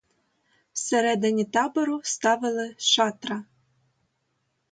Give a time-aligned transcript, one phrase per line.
[0.73, 3.43] Всередині табору ставили шатра.